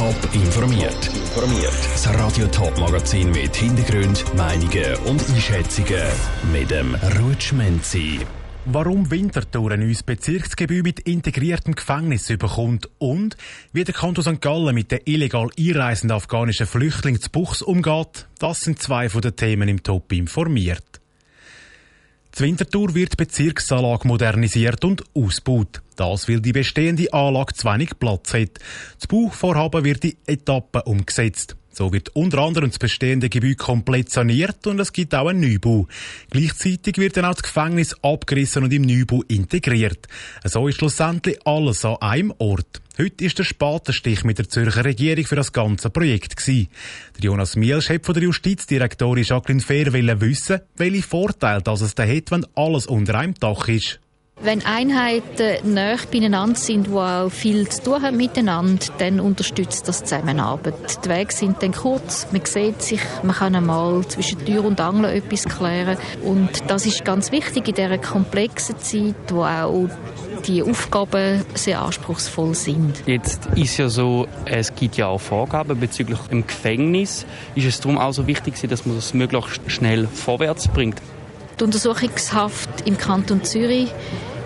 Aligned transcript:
Top 0.00 0.16
informiert. 0.32 1.08
Informiert. 1.14 1.74
Das 1.92 2.08
Radio 2.14 2.46
Top 2.46 2.74
Magazin 2.78 3.30
mit 3.32 3.54
Hintergrund, 3.54 4.24
Meinungen 4.34 4.96
und 5.04 5.22
Einschätzungen 5.28 6.00
mit 6.50 6.70
dem 6.70 6.94
Rutschmenzi. 6.94 8.20
Warum 8.64 9.10
Winterthur 9.10 9.72
ein 9.72 9.80
neues 9.80 10.02
Bezirksgebiet 10.02 10.84
mit 10.84 11.00
integriertem 11.00 11.74
Gefängnis 11.74 12.28
bekommt 12.28 12.88
und 12.96 13.36
wie 13.74 13.84
der 13.84 13.92
Kanton 13.92 14.24
St. 14.24 14.40
Gallen 14.40 14.74
mit 14.74 14.90
den 14.90 15.00
illegal 15.04 15.50
einreisenden 15.58 16.16
afghanischen 16.16 16.66
Flüchtlingen 16.66 17.20
zu 17.20 17.28
Buchs 17.28 17.60
umgeht, 17.60 18.26
das 18.38 18.62
sind 18.62 18.78
zwei 18.80 19.10
von 19.10 19.20
den 19.20 19.36
Themen 19.36 19.68
im 19.68 19.82
Top 19.82 20.10
informiert. 20.12 20.99
Winterthur 22.38 22.94
wird 22.94 23.12
die 23.12 23.16
Bezirksanlage 23.16 24.06
modernisiert 24.06 24.84
und 24.84 25.02
ausgebaut. 25.14 25.82
Das, 25.96 26.28
weil 26.28 26.40
die 26.40 26.52
bestehende 26.52 27.12
Anlage 27.12 27.54
zu 27.54 27.66
wenig 27.66 27.98
Platz 27.98 28.32
hat. 28.32 28.58
Das 28.98 29.06
Bauvorhaben 29.06 29.84
wird 29.84 30.04
in 30.04 30.16
Etappen 30.26 30.82
umgesetzt. 30.82 31.56
So 31.80 31.94
wird 31.94 32.10
unter 32.10 32.40
anderem 32.40 32.68
das 32.68 32.78
bestehende 32.78 33.30
Gebäude 33.30 33.54
komplett 33.54 34.10
saniert 34.10 34.66
und 34.66 34.78
es 34.80 34.92
gibt 34.92 35.14
auch 35.14 35.28
einen 35.28 35.40
Neubau. 35.40 35.88
Gleichzeitig 36.28 36.98
wird 36.98 37.16
dann 37.16 37.24
auch 37.24 37.32
das 37.32 37.42
Gefängnis 37.42 37.96
abgerissen 38.02 38.64
und 38.64 38.72
im 38.74 38.82
Neubau 38.82 39.22
integriert. 39.28 40.06
So 40.44 40.68
ist 40.68 40.76
schlussendlich 40.76 41.38
alles 41.46 41.86
an 41.86 41.96
einem 42.02 42.34
Ort. 42.36 42.82
Heute 42.98 43.24
ist 43.24 43.38
der 43.38 43.44
Spatenstich 43.44 44.24
mit 44.24 44.36
der 44.36 44.50
Zürcher 44.50 44.84
Regierung 44.84 45.24
für 45.24 45.36
das 45.36 45.54
ganze 45.54 45.88
Projekt. 45.88 46.46
Der 46.46 46.66
Jonas 47.18 47.56
Miel, 47.56 47.80
Chef 47.80 48.04
von 48.04 48.12
der 48.12 48.24
Justizdirektorin 48.24 49.24
Jacqueline 49.24 49.64
will 49.94 50.20
wissen, 50.20 50.60
welche 50.76 51.02
Vorteile 51.02 51.62
das 51.62 51.80
es 51.80 51.94
da 51.94 52.06
hat, 52.06 52.30
wenn 52.30 52.46
alles 52.56 52.88
unter 52.88 53.14
einem 53.14 53.32
Dach 53.32 53.68
ist. 53.68 54.00
Wenn 54.42 54.64
Einheiten 54.64 55.74
näher 55.74 55.98
beieinander 56.10 56.58
sind, 56.58 56.86
die 56.86 56.92
auch 56.92 57.28
viel 57.28 57.68
zu 57.68 57.82
tun 57.82 58.02
haben 58.02 58.16
miteinander, 58.16 58.86
dann 58.96 59.20
unterstützt 59.20 59.86
das 59.86 60.02
Zusammenarbeit. 60.02 61.04
Die 61.04 61.10
Wege 61.10 61.30
sind 61.30 61.62
dann 61.62 61.72
kurz, 61.72 62.26
man 62.32 62.42
sieht 62.46 62.80
sich, 62.80 63.00
man 63.22 63.36
kann 63.36 63.54
einmal 63.54 64.02
zwischen 64.08 64.42
Tür 64.46 64.64
und 64.64 64.80
Angel 64.80 65.10
etwas 65.10 65.44
klären. 65.44 65.98
Und 66.24 66.48
das 66.68 66.86
ist 66.86 67.04
ganz 67.04 67.30
wichtig 67.32 67.68
in 67.68 67.74
dieser 67.74 67.98
komplexen 67.98 68.78
Zeit, 68.78 69.14
wo 69.28 69.44
auch 69.44 69.90
die 70.46 70.62
Aufgaben 70.62 71.44
sehr 71.52 71.82
anspruchsvoll 71.82 72.54
sind. 72.54 73.02
Jetzt 73.04 73.46
ist 73.56 73.76
ja 73.76 73.90
so, 73.90 74.26
es 74.46 74.74
gibt 74.74 74.96
ja 74.96 75.08
auch 75.08 75.20
Vorgaben 75.20 75.78
bezüglich 75.78 76.18
dem 76.30 76.46
Gefängnis. 76.46 77.26
Ist 77.54 77.66
es 77.66 77.78
darum 77.78 77.98
auch 77.98 78.12
so 78.12 78.26
wichtig, 78.26 78.54
dass 78.70 78.86
man 78.86 78.96
das 78.96 79.12
möglichst 79.12 79.60
schnell 79.66 80.06
vorwärts 80.06 80.66
bringt? 80.68 81.02
Die 81.58 81.64
Untersuchungshaft 81.64 82.86
im 82.86 82.96
Kanton 82.96 83.44
Zürich 83.44 83.92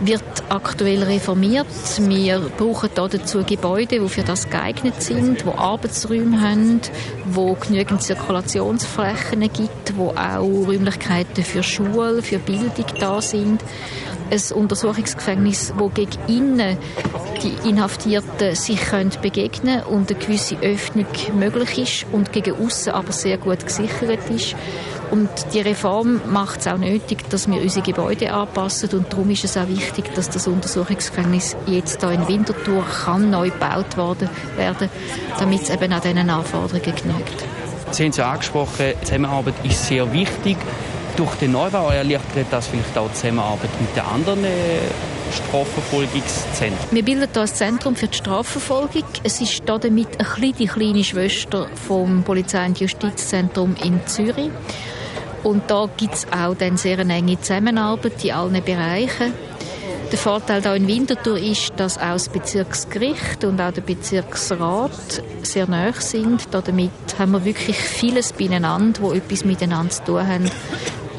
wird 0.06 0.22
aktuell 0.48 1.02
reformiert. 1.02 1.66
Wir 1.98 2.40
brauchen 2.56 2.90
dazu 2.94 3.42
Gebäude, 3.44 4.00
die 4.00 4.08
für 4.08 4.22
das 4.22 4.50
geeignet 4.50 5.02
sind, 5.02 5.42
die 5.42 5.48
Arbeitsräume 5.48 6.40
haben, 6.40 6.80
wo 7.24 7.54
genügend 7.54 8.02
Zirkulationsflächen 8.02 9.40
gibt, 9.40 9.96
wo 9.96 10.10
auch 10.10 10.42
Räumlichkeiten 10.42 11.44
für 11.44 11.62
Schule, 11.62 12.22
für 12.22 12.38
Bildung 12.38 12.86
da 12.98 13.20
sind. 13.20 13.62
Ein 14.34 14.56
Untersuchungsgefängnis, 14.56 15.74
wo 15.78 15.90
gegen 15.90 16.18
innen 16.26 16.76
die 17.40 17.68
Inhaftierten 17.68 18.56
sich 18.56 18.80
können 18.80 19.12
begegnen 19.22 19.84
und 19.84 20.10
eine 20.10 20.18
gewisse 20.18 20.56
Öffnung 20.56 21.06
möglich 21.38 21.78
ist 21.78 22.06
und 22.10 22.32
gegen 22.32 22.56
außen 22.56 22.92
aber 22.92 23.12
sehr 23.12 23.38
gut 23.38 23.64
gesichert 23.64 24.28
ist. 24.30 24.56
Und 25.12 25.28
die 25.52 25.60
Reform 25.60 26.20
macht 26.32 26.60
es 26.60 26.66
auch 26.66 26.78
nötig, 26.78 27.30
dass 27.30 27.48
wir 27.48 27.62
unsere 27.62 27.86
Gebäude 27.86 28.32
anpassen 28.32 28.90
und 28.94 29.12
darum 29.12 29.30
ist 29.30 29.44
es 29.44 29.56
auch 29.56 29.68
wichtig, 29.68 30.12
dass 30.16 30.30
das 30.30 30.48
Untersuchungsgefängnis 30.48 31.54
jetzt 31.66 32.00
hier 32.00 32.10
in 32.10 32.26
Winterthur 32.26 32.84
kann 33.04 33.30
neu 33.30 33.50
gebaut 33.50 33.96
werden, 34.56 34.90
damit 35.38 35.62
es 35.62 35.70
eben 35.70 35.92
an 35.92 36.00
diesen 36.00 36.28
Anforderungen 36.28 36.82
genügt. 36.82 37.44
Sie 37.92 38.02
haben 38.02 38.10
es 38.10 38.18
angesprochen, 38.18 38.94
Zusammenarbeit 39.04 39.54
ist 39.62 39.86
sehr 39.86 40.12
wichtig. 40.12 40.56
Durch 41.16 41.36
den 41.36 41.52
Neubau 41.52 41.90
erleichtert 41.90 42.46
das 42.50 42.66
vielleicht 42.66 42.98
auch 42.98 43.08
die 43.08 43.14
Zusammenarbeit 43.14 43.70
mit 43.80 43.94
den 43.94 44.02
anderen 44.02 44.44
äh, 44.44 44.78
Strafverfolgungszentren. 45.32 46.88
Wir 46.90 47.04
bilden 47.04 47.28
hier 47.32 47.42
ein 47.42 47.46
Zentrum 47.46 47.94
für 47.94 48.08
die 48.08 48.16
Strafverfolgung. 48.16 49.04
Es 49.22 49.40
ist 49.40 49.62
damit 49.64 50.08
ein 50.18 50.52
die 50.58 50.66
kleine 50.66 51.04
Schwester 51.04 51.68
vom 51.86 52.24
Polizei- 52.24 52.66
und 52.66 52.80
Justizzentrum 52.80 53.76
in 53.84 54.04
Zürich. 54.06 54.50
Und 55.44 55.70
da 55.70 55.88
gibt 55.96 56.14
es 56.14 56.26
auch 56.32 56.56
dann 56.56 56.76
sehr 56.76 56.98
eine 56.98 57.14
enge 57.14 57.40
Zusammenarbeit 57.40 58.24
in 58.24 58.32
allen 58.32 58.64
Bereichen. 58.64 59.34
Der 60.10 60.18
Vorteil 60.18 60.62
hier 60.62 60.74
in 60.74 60.88
Winterthur 60.88 61.38
ist, 61.38 61.72
dass 61.76 61.96
auch 61.96 62.12
das 62.12 62.28
Bezirksgericht 62.28 63.44
und 63.44 63.60
auch 63.60 63.72
der 63.72 63.82
Bezirksrat 63.82 65.22
sehr 65.42 65.68
nah 65.68 65.92
sind. 65.92 66.48
Damit 66.50 66.90
haben 67.18 67.32
wir 67.32 67.44
wirklich 67.44 67.76
vieles 67.76 68.32
beieinander, 68.32 69.00
wo 69.00 69.12
etwas 69.12 69.44
miteinander 69.44 69.90
zu 69.90 70.04
tun 70.04 70.26
haben 70.26 70.50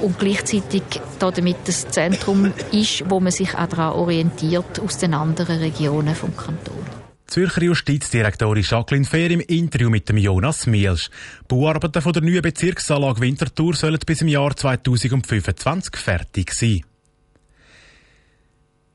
und 0.05 0.19
gleichzeitig 0.19 0.83
damit 1.19 1.57
das 1.65 1.87
Zentrum 1.89 2.53
ist, 2.71 3.09
wo 3.09 3.19
man 3.19 3.31
sich 3.31 3.55
auch 3.55 3.67
daran 3.67 3.93
orientiert 3.93 4.79
aus 4.79 4.99
den 4.99 5.15
anderen 5.15 5.57
Regionen 5.57 6.13
vom 6.13 6.37
Kanton. 6.37 6.85
Zürcher 7.25 7.63
Justizdirektorin 7.63 8.63
Jacqueline 8.63 9.05
Fehr 9.05 9.31
im 9.31 9.39
Interview 9.39 9.89
mit 9.89 10.07
dem 10.07 10.17
Jonas 10.17 10.67
Mielsch. 10.67 11.09
Bauarbeiten 11.47 12.03
von 12.03 12.13
der 12.13 12.21
neuen 12.21 12.43
Bezirksanlage 12.43 13.19
Winterthur 13.19 13.73
sollen 13.73 13.97
bis 14.05 14.21
im 14.21 14.27
Jahr 14.27 14.55
2025 14.55 15.97
fertig 15.97 16.53
sein. 16.53 16.83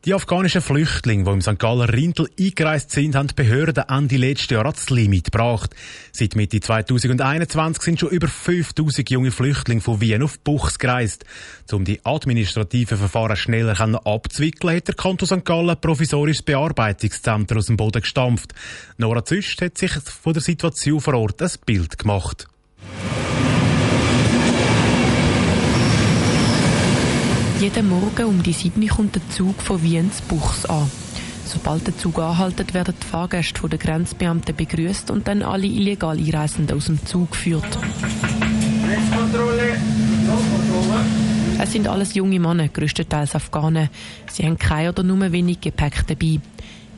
Die 0.06 0.15
afghanischen 0.15 0.62
Flüchtlinge, 0.62 1.25
die 1.25 1.31
im 1.31 1.43
St. 1.43 1.59
Galler 1.59 1.93
Rindl 1.93 2.27
eingereist 2.41 2.91
sind, 2.91 3.15
haben 3.15 3.28
die 3.28 3.34
Behörden 3.34 3.84
Ende 3.87 4.16
letzten 4.16 4.55
Jahr 4.55 4.65
ans 4.65 4.88
Limit 4.88 5.25
gebracht. 5.25 5.77
Seit 6.11 6.37
Mitte 6.37 6.59
2021 6.59 7.83
sind 7.83 8.00
schon 8.00 8.09
über 8.09 8.27
5000 8.27 9.11
junge 9.11 9.31
Flüchtlinge 9.31 9.83
von 9.83 10.00
Wien 10.00 10.22
auf 10.22 10.38
Buchs 10.41 10.78
gereist. 10.78 11.27
Um 11.71 11.84
die 11.84 12.00
administrativen 12.03 12.97
Verfahren 12.97 13.37
schneller 13.37 13.78
abzuwickeln, 14.06 14.75
hat 14.75 14.88
der 14.88 14.94
Kanton 14.94 15.28
St. 15.28 15.44
Gallen 15.44 15.78
provisorisches 15.78 16.44
Bearbeitungszentrum 16.44 17.59
aus 17.59 17.67
dem 17.67 17.77
Boden 17.77 18.00
gestampft. 18.00 18.55
Nora 18.97 19.22
Züst 19.22 19.61
hat 19.61 19.77
sich 19.77 19.93
von 19.93 20.32
der 20.32 20.41
Situation 20.41 21.03
vor 21.03 21.12
Ort 21.12 21.43
ein 21.43 21.50
Bild 21.67 21.99
gemacht. 21.99 22.49
Jeden 27.60 27.91
Morgen 27.91 28.25
um 28.25 28.43
die 28.43 28.54
7 28.54 28.88
kommt 28.88 29.16
der 29.16 29.28
Zug 29.28 29.60
von 29.60 29.82
Wien 29.82 30.10
zu 30.10 30.22
Buchs 30.22 30.65
an. 30.65 30.91
Sobald 31.44 31.87
der 31.87 31.98
Zug 31.98 32.19
anhaltet, 32.19 32.72
werden 32.72 32.94
die 32.98 33.06
Fahrgäste 33.06 33.60
von 33.60 33.69
den 33.69 33.78
Grenzbeamten 33.78 34.56
begrüßt 34.56 35.10
und 35.10 35.28
dann 35.28 35.43
alle 35.43 35.66
illegal 35.66 36.16
Einreisenden 36.16 36.75
aus 36.75 36.87
dem 36.87 37.04
Zug 37.04 37.32
geführt. 37.32 37.78
Es 41.59 41.72
sind 41.72 41.87
alles 41.87 42.15
junge 42.15 42.41
Männer, 42.41 42.69
größtenteils 42.69 43.34
Afghanen. 43.34 43.91
Sie 44.32 44.47
haben 44.47 44.56
kein 44.56 44.88
oder 44.88 45.03
nur 45.03 45.31
wenig 45.31 45.60
Gepäck 45.60 46.06
dabei. 46.06 46.41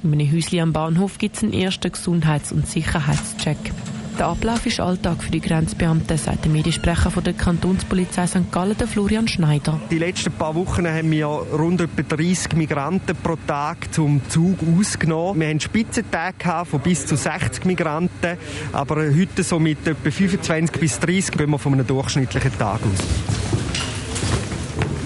In 0.05 0.13
einem 0.13 0.33
Häuschen 0.33 0.61
am 0.61 0.73
Bahnhof 0.73 1.19
gibt 1.19 1.39
es 1.39 1.43
einen 1.43 1.55
ersten 1.55 1.91
Gesundheits- 1.91 2.53
und 2.53 2.69
Sicherheitscheck. 2.69 3.73
Der 4.19 4.27
Ablauf 4.27 4.67
ist 4.67 4.79
Alltag 4.79 5.23
für 5.23 5.31
die 5.31 5.41
Grenzbeamten, 5.41 6.19
sagt 6.19 6.45
der 6.45 6.53
Mediensprecher 6.53 7.11
von 7.11 7.25
der 7.25 7.33
Kantonspolizei 7.33 8.27
St. 8.27 8.53
Gallen, 8.53 8.77
der 8.77 8.87
Florian 8.87 9.27
Schneider. 9.27 9.81
Die 9.91 9.99
letzten 9.99 10.33
paar 10.33 10.55
Wochen 10.55 10.87
haben 10.87 11.11
wir 11.11 11.27
rund 11.27 11.81
etwa 11.81 12.03
30 12.17 12.55
Migranten 12.55 13.17
pro 13.23 13.37
Tag 13.47 13.93
zum 13.93 14.21
Zug 14.29 14.59
ausgenommen. 14.79 15.41
Wir 15.41 15.49
hatten 15.49 15.61
Spitzentage 15.61 16.65
von 16.67 16.81
bis 16.81 17.07
zu 17.07 17.17
60 17.17 17.65
Migranten, 17.65 18.37
aber 18.73 18.97
heute 18.97 19.43
so 19.43 19.59
mit 19.59 19.87
etwa 19.87 20.11
25 20.11 20.79
bis 20.79 21.01
30 21.01 21.39
gehen 21.39 21.51
wir 21.51 21.59
von 21.59 21.73
einem 21.73 21.87
durchschnittlichen 21.87 22.57
Tag 22.59 22.81
aus. 22.83 23.63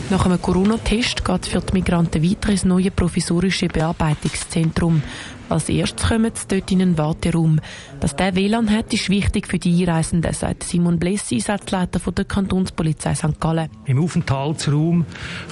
Nach 0.09 0.25
einem 0.25 0.41
Corona-Test 0.41 1.25
geht 1.25 1.43
es 1.43 1.49
für 1.49 1.61
die 1.61 1.73
Migranten 1.73 2.23
weiter 2.23 2.51
ins 2.51 2.65
neue 2.65 2.93
provisorische 2.93 3.67
Bearbeitungszentrum. 3.67 5.03
Als 5.49 5.69
erstes 5.69 6.09
kommen 6.09 6.33
sie 6.35 6.49
dort 6.49 6.71
in 6.73 6.83
einen 6.83 6.99
Warteraum. 6.99 7.61
Dass 8.01 8.17
der 8.17 8.35
WLAN 8.35 8.71
hat, 8.71 8.93
ist 8.93 9.09
wichtig 9.09 9.47
für 9.47 9.59
die 9.59 9.81
Einreisenden, 9.83 10.33
sagt 10.33 10.65
Simon 10.65 10.99
Bless, 10.99 11.31
Einsatzleiter 11.33 12.01
der 12.11 12.25
Kantonspolizei 12.25 13.15
St. 13.15 13.41
Gallen. 13.41 13.69
Im 13.85 14.03
Aufenthaltsraum 14.03 15.07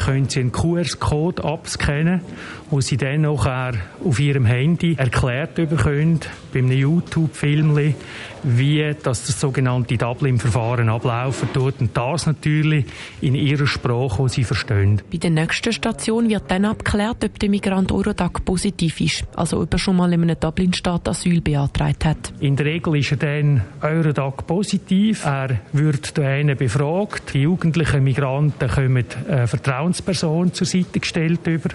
können 0.05 0.29
Sie 0.29 0.41
einen 0.41 0.52
QR-Code 0.52 1.44
abscannen, 1.44 2.23
wo 2.70 2.81
Sie 2.81 2.96
dann 2.96 3.23
nachher 3.23 3.75
auf 4.05 4.19
Ihrem 4.19 4.46
Handy 4.46 4.94
erklärt 4.94 5.55
bekommen, 5.55 6.20
bei 6.52 6.58
einem 6.58 6.73
YouTube-Film, 6.73 7.94
wie 8.43 8.94
das, 9.02 9.26
das 9.26 9.40
sogenannte 9.40 9.97
Dublin-Verfahren 9.97 10.88
ablaufen 10.88 11.49
tut. 11.52 11.81
Und 11.81 11.97
das 11.97 12.26
natürlich 12.26 12.85
in 13.20 13.35
Ihrer 13.35 13.67
Sprache, 13.67 14.23
die 14.25 14.29
Sie 14.29 14.44
verstehen. 14.44 15.02
Bei 15.11 15.19
der 15.19 15.31
nächsten 15.31 15.73
Station 15.73 16.29
wird 16.29 16.50
dann 16.50 16.64
abgeklärt, 16.64 17.25
ob 17.25 17.38
der 17.38 17.49
Migrant 17.49 17.90
Eurodac 17.93 18.44
positiv 18.44 19.00
ist, 19.00 19.25
also 19.35 19.61
ob 19.61 19.73
er 19.73 19.79
schon 19.84 19.96
mal 19.96 20.12
in 20.12 20.22
einem 20.22 20.40
Dublin-Staat 20.40 21.08
Asyl 21.08 21.40
beantragt 21.42 22.04
hat. 22.06 22.32
In 22.40 22.56
der 22.56 22.66
Regel 22.66 22.96
ist 22.96 23.12
er 23.12 23.19
dann 23.19 23.62
Eurodac 23.82 24.46
positiv. 24.46 25.25
Er 25.26 25.60
wird 25.72 26.16
dann 26.16 26.56
befragt. 26.56 27.34
Die 27.34 27.42
jugendlichen 27.42 28.02
Migranten 28.02 28.69
kommen 28.69 29.04
eine 29.28 29.46
Vertrauensperson 29.46 30.54
zur 30.54 30.66
Seite 30.66 31.00
gestellt 31.00 31.46
über 31.46 31.69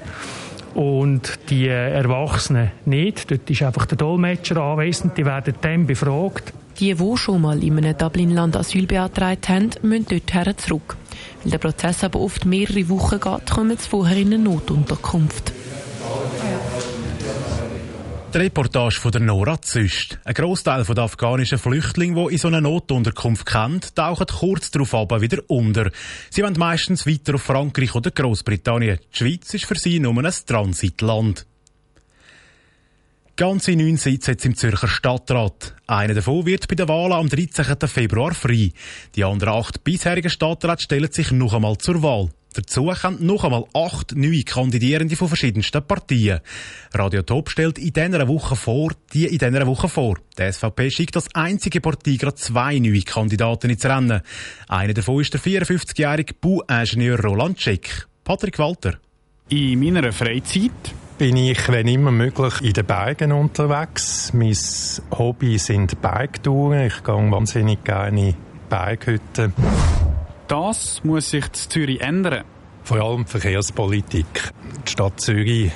und 0.74 1.40
die 1.50 1.68
Erwachsenen 1.68 2.72
nicht. 2.86 3.30
Dort 3.30 3.50
ist 3.50 3.62
einfach 3.62 3.86
der 3.86 3.98
Dolmetscher 3.98 4.58
anwesend, 4.58 5.18
die 5.18 5.26
werden 5.26 5.54
dann 5.62 5.86
befragt. 5.86 6.54
Die, 6.80 6.94
die 6.94 7.18
schon 7.18 7.42
mal 7.42 7.64
in 7.64 7.78
einem 7.78 7.98
Dublin-Land 7.98 8.56
Asyl 8.56 8.88
beantragt 8.88 9.50
haben, 9.50 9.70
müssen 9.82 10.06
dorthin 10.06 10.58
zurück. 10.58 10.98
Weil 11.44 11.52
der 11.52 11.58
Prozess 11.58 12.04
aber 12.04 12.22
oft 12.22 12.46
mehrere 12.46 12.90
Wochen 12.90 13.20
geht, 13.20 13.52
kommen 13.52 13.78
sie 13.78 13.88
vorher 13.88 14.18
in 14.18 14.34
eine 14.34 14.44
Notunterkunft. 14.44 15.54
Die 18.32 18.38
Reportage 18.38 19.00
von 19.00 19.12
der 19.12 19.22
Nora 19.22 19.60
Züst. 19.60 20.20
Ein 20.24 20.36
Großteil 20.36 20.84
der 20.84 20.98
afghanischen 21.00 21.58
Flüchtlinge, 21.58 22.28
die 22.28 22.34
in 22.34 22.38
so 22.38 22.48
einer 22.48 22.62
Notunterkunft 22.62 23.48
kennt, 23.48 23.96
tauchen 23.96 24.28
kurz 24.28 24.70
darauf 24.70 24.94
aber 24.94 25.20
wieder 25.22 25.42
unter. 25.48 25.90
Sie 26.30 26.44
wollen 26.44 26.54
meistens 26.56 27.08
weiter 27.08 27.36
auf 27.36 27.42
Frankreich 27.42 27.96
oder 27.96 28.12
Großbritannien. 28.12 29.00
Die 29.12 29.18
Schweiz 29.18 29.52
ist 29.56 29.66
für 29.66 29.80
sie 29.80 30.00
nur 30.00 30.16
ein 30.16 30.32
Transitland. 30.46 31.48
Ganze 33.40 33.74
neun 33.74 33.96
Sitze 33.96 34.32
jetzt 34.32 34.46
im 34.46 34.54
Zürcher 34.54 34.90
Stadtrat. 34.90 35.74
Einer 35.88 36.14
davon 36.14 36.46
wird 36.46 36.68
bei 36.68 36.76
der 36.76 36.90
Wahl 36.90 37.14
am 37.14 37.30
13. 37.30 37.78
Februar 37.88 38.34
frei. 38.34 38.74
Die 39.16 39.24
anderen 39.24 39.54
acht 39.54 39.82
bisherigen 39.86 40.30
Stadträte 40.30 40.82
stellen 40.82 41.10
sich 41.10 41.32
noch 41.32 41.54
einmal 41.54 41.78
zur 41.78 42.04
Wahl. 42.04 42.32
Dazu 42.54 42.92
kommen 43.02 43.26
noch 43.26 43.46
einmal 43.46 43.64
acht 43.74 44.14
neue 44.14 44.44
Kandidierende 44.44 45.16
von 45.16 45.30
verschiedensten 45.30 45.82
Partien. 45.88 46.42
Radio 46.94 47.22
Top 47.22 47.50
stellt 47.50 47.78
in 47.78 47.94
dieser 47.94 48.28
Woche 48.28 48.58
vor, 48.58 48.92
die 49.14 49.28
in 49.28 49.38
dieser 49.38 49.68
Woche 49.68 49.88
vor. 49.88 50.18
Die 50.38 50.52
SVP 50.52 50.92
schickt 50.92 51.16
als 51.16 51.34
einzige 51.34 51.80
Partei 51.80 52.18
gerade 52.18 52.36
zwei 52.36 52.78
neue 52.80 53.04
Kandidaten 53.04 53.70
ins 53.70 53.86
Rennen. 53.86 54.20
Einer 54.68 54.94
davon 54.94 55.22
ist 55.22 55.34
der 55.34 55.40
54-jährige 55.40 56.34
Bauingenieur 56.34 57.22
Roland 57.22 57.62
Scheck. 57.62 58.06
Patrick 58.26 58.60
Walter. 58.60 59.00
In 59.48 59.80
meiner 59.80 60.12
Freizeit 60.12 60.94
bin 61.20 61.36
ich, 61.36 61.68
wenn 61.68 61.86
immer 61.86 62.12
möglich, 62.12 62.62
in 62.62 62.72
den 62.72 62.86
Bergen 62.86 63.34
unterwegs. 63.34 64.32
Mein 64.34 64.56
Hobby 65.12 65.58
sind 65.58 66.02
Bergtouren. 66.02 66.88
Ich 66.88 67.04
gehe 67.04 67.32
wahnsinnig 67.32 67.84
gerne 67.84 68.30
in 68.30 68.36
Berghütten. 68.70 69.54
Das 70.48 71.04
muss 71.04 71.32
sich 71.32 71.46
in 71.46 71.54
Zürich 71.54 72.00
ändern. 72.00 72.46
Vor 72.84 73.02
allem 73.02 73.26
die 73.26 73.32
Verkehrspolitik. 73.32 74.54
Die 74.88 74.92
Stadt 74.92 75.20
Zürich 75.20 75.74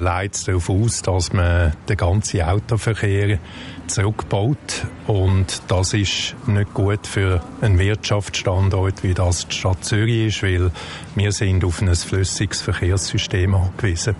leitet 0.00 0.48
darauf 0.48 0.68
aus, 0.70 1.02
dass 1.02 1.32
man 1.32 1.72
den 1.88 1.96
ganzen 1.96 2.42
Autoverkehr 2.42 3.38
zurückbaut. 3.86 4.86
Und 5.06 5.62
das 5.68 5.94
ist 5.94 6.34
nicht 6.46 6.74
gut 6.74 7.06
für 7.06 7.42
einen 7.60 7.78
Wirtschaftsstandort, 7.78 9.02
wie 9.02 9.14
das 9.14 9.46
die 9.48 9.54
Stadt 9.54 9.84
Zürich 9.84 10.28
ist, 10.28 10.42
weil 10.42 10.70
wir 11.14 11.32
sind 11.32 11.64
auf 11.64 11.80
ein 11.82 11.94
flüssiges 11.94 12.62
Verkehrssystem 12.62 13.54
angewiesen. 13.54 14.16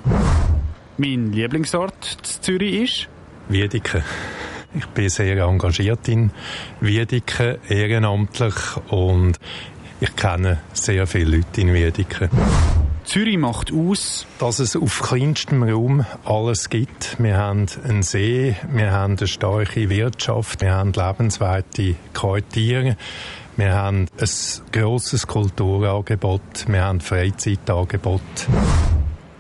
Mein 0.99 1.33
Lieblingsort 1.33 2.19
in 2.19 2.25
Zürich 2.25 2.75
ist? 2.75 3.09
Wiedeke. 3.49 4.05
Ich 4.75 4.87
bin 4.87 5.09
sehr 5.09 5.37
engagiert 5.39 6.07
in 6.09 6.31
Wiedeke, 6.81 7.59
ehrenamtlich 7.69 8.55
und 8.89 9.39
ich 10.01 10.15
kenne 10.15 10.61
sehr 10.73 11.07
viele 11.07 11.39
Leute 11.39 11.61
in 11.61 11.75
Wiedeke. 11.75 12.31
Zürich 13.05 13.39
macht 13.39 13.73
aus, 13.73 14.27
dass 14.39 14.59
es 14.59 14.77
auf 14.77 15.01
kleinstem 15.03 15.63
Raum 15.63 16.05
alles 16.25 16.69
gibt. 16.69 17.17
Wir 17.19 17.37
haben 17.37 17.67
einen 17.85 18.03
See, 18.03 18.57
wir 18.73 18.93
haben 18.93 19.17
eine 19.19 19.27
starke 19.27 19.91
Wirtschaft, 19.91 20.61
wir 20.61 20.75
haben 20.75 20.93
lebenswerte 20.93 21.97
Quartiere, 22.13 22.97
wir 23.57 23.75
haben 23.75 24.07
ein 24.19 24.29
grosses 24.73 25.27
Kulturangebot, 25.27 26.67
wir 26.69 26.85
haben 26.85 27.01
Freizeitangebot. 27.01 28.21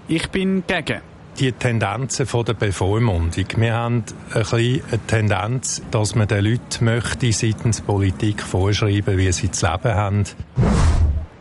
Ich 0.08 0.28
bin 0.30 0.64
gegen 0.66 1.00
die 1.38 1.52
Tendenzen 1.52 2.26
von 2.26 2.44
der 2.44 2.54
Bevormundung. 2.54 3.46
Wir 3.56 3.74
haben 3.74 4.04
ein 4.34 4.40
bisschen 4.40 4.82
eine 4.90 5.06
Tendenz, 5.06 5.82
dass 5.90 6.14
man 6.14 6.28
den 6.28 6.44
Leuten 6.44 6.84
möchte 6.84 7.32
seitens 7.32 7.80
Politik 7.80 8.42
vorschreiben, 8.42 9.16
wie 9.16 9.32
sie 9.32 9.50
zu 9.50 9.66
leben 9.66 9.94
haben. 9.94 10.24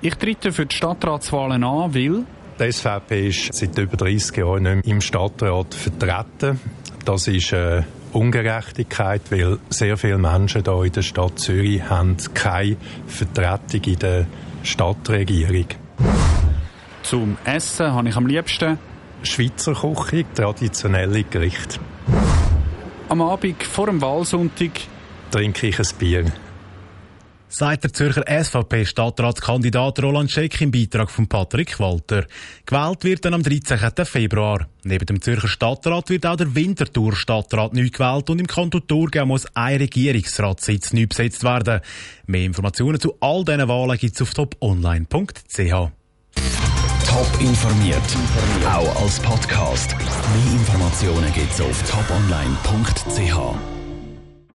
Ich 0.02 0.16
trete 0.16 0.54
für 0.54 0.66
die 0.66 0.76
Stadtratswahlen 0.76 1.62
an, 1.64 1.94
weil 1.94 2.24
die 2.58 2.72
SVP 2.72 3.28
ist 3.28 3.54
seit 3.54 3.78
über 3.78 3.98
30 3.98 4.38
Jahren 4.38 4.64
nicht 4.64 4.86
mehr 4.86 4.96
im 4.96 5.02
Stadtrat 5.02 5.74
vertreten. 5.74 6.60
Das 7.04 7.28
ist 7.28 7.54
eine 7.54 7.86
Ungerechtigkeit, 8.14 9.22
weil 9.30 9.60
sehr 9.70 9.98
viele 9.98 10.18
Menschen 10.18 10.64
hier 10.64 10.84
in 10.84 10.92
der 10.94 11.02
Stadt 11.02 11.38
Zürich 11.38 11.84
haben 11.90 12.16
keine 12.34 12.78
Vertretung 13.08 13.82
in 13.94 14.00
der 14.00 14.26
Stadtregierung. 14.64 15.66
Zum 17.04 17.38
Essen 17.44 17.92
habe 17.92 18.08
ich 18.08 18.16
am 18.16 18.26
liebsten 18.26 18.78
Schweizer 19.24 19.74
Küche, 19.74 20.26
traditionelle 20.34 21.26
Gerichte. 21.26 21.80
Am 23.10 23.22
Abend 23.22 23.64
vor 23.64 23.88
dem 23.88 24.02
Wahlsonntag 24.02 24.72
trinke 25.30 25.68
ich 25.68 25.80
ein 25.80 25.88
Bier. 25.98 26.26
Sagt 27.52 27.84
der 27.84 27.92
Zürcher 27.92 28.24
SVP-Stadtratskandidat 28.28 30.04
Roland 30.04 30.30
Scheck 30.30 30.62
im 30.62 30.70
Beitrag 30.70 31.10
von 31.10 31.28
Patrick 31.28 31.80
Walter. 31.80 32.26
Gewählt 32.66 33.04
wird 33.04 33.26
dann 33.26 33.34
am 33.34 33.42
13. 33.42 34.06
Februar. 34.06 34.68
Neben 34.84 35.06
dem 35.08 35.20
Zürcher 35.20 35.48
Stadtrat 35.48 36.12
wird 36.12 36.28
auch 36.28 36.36
der 36.36 36.54
Winterthur-Stadtrat 36.54 37.74
neu 37.74 37.90
gewählt 37.90 38.30
und 38.30 38.40
im 38.40 38.46
Kanton 38.46 38.88
Thurgau 38.88 39.26
muss 39.26 39.48
ein 39.56 39.78
Regierungsratssitz 39.78 40.94
neu 40.94 41.08
besetzt 41.08 41.44
werden. 41.44 41.82
Mehr 42.28 42.46
Informationen 42.46 43.00
zu 43.00 43.16
all 43.20 43.44
diesen 43.44 43.68
Wahlen 43.68 43.98
gibt 43.98 44.14
es 44.16 44.22
auf 44.22 44.34
toponline.ch. 44.36 45.90
Top 47.08 47.42
informiert, 47.42 47.98
auch 48.68 49.02
als 49.02 49.20
Podcast. 49.22 49.96
Mehr 49.98 50.54
Informationen 50.54 51.34
gibt 51.34 51.52
es 51.52 51.62
auf 51.62 51.82
toponline.ch. 51.90 53.79